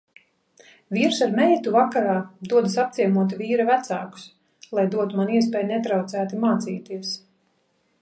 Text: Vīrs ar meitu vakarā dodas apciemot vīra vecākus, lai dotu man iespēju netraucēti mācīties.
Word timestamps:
Vīrs 0.95 1.19
ar 1.25 1.35
meitu 1.39 1.73
vakarā 1.75 2.15
dodas 2.55 2.79
apciemot 2.85 3.37
vīra 3.43 3.69
vecākus, 3.69 4.27
lai 4.79 4.89
dotu 4.97 5.23
man 5.23 5.33
iespēju 5.39 5.73
netraucēti 5.77 6.45
mācīties. 6.49 7.19